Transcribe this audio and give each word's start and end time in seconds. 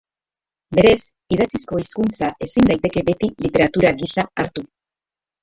Berez, 0.77 1.01
idatziko 1.37 1.81
hizkuntza 1.81 2.31
ezin 2.47 2.67
daiteke 2.73 3.05
beti 3.11 3.31
literatura 3.47 3.93
gisa 4.03 4.27
hartu. 4.43 4.67